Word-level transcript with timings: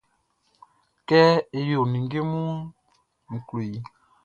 Kɛ 1.07 1.19
e 1.57 1.59
yo 1.69 1.79
ninnge 1.91 2.19
munʼn, 2.29 2.61
n 3.33 3.35
klo 3.47 3.59
i. 3.71 3.73